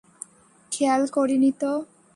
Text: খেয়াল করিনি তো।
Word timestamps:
খেয়াল 0.71 1.03
করিনি 1.07 1.51
তো। 1.61 1.71